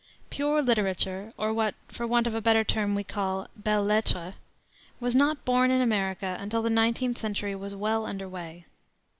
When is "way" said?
8.27-8.65